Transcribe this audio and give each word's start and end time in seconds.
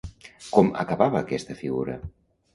Com 0.55 0.71
acabava 0.85 1.21
aquesta 1.21 1.59
figura? 1.61 2.01